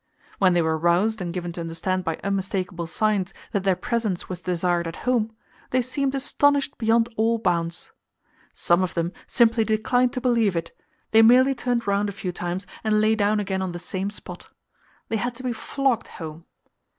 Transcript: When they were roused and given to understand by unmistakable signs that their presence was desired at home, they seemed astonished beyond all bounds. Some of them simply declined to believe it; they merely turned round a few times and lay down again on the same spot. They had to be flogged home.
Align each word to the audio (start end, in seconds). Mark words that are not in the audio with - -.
When 0.39 0.55
they 0.55 0.63
were 0.63 0.79
roused 0.79 1.21
and 1.21 1.31
given 1.31 1.51
to 1.53 1.61
understand 1.61 2.03
by 2.03 2.17
unmistakable 2.23 2.87
signs 2.87 3.35
that 3.51 3.63
their 3.63 3.75
presence 3.75 4.27
was 4.27 4.41
desired 4.41 4.87
at 4.87 4.95
home, 5.05 5.35
they 5.69 5.83
seemed 5.83 6.15
astonished 6.15 6.75
beyond 6.79 7.07
all 7.17 7.37
bounds. 7.37 7.91
Some 8.51 8.81
of 8.81 8.95
them 8.95 9.13
simply 9.27 9.63
declined 9.63 10.11
to 10.13 10.19
believe 10.19 10.55
it; 10.55 10.75
they 11.11 11.21
merely 11.21 11.53
turned 11.53 11.85
round 11.85 12.09
a 12.09 12.13
few 12.13 12.31
times 12.31 12.65
and 12.83 12.99
lay 12.99 13.13
down 13.13 13.39
again 13.39 13.61
on 13.61 13.73
the 13.73 13.77
same 13.77 14.09
spot. 14.09 14.49
They 15.09 15.17
had 15.17 15.35
to 15.35 15.43
be 15.43 15.53
flogged 15.53 16.07
home. 16.07 16.45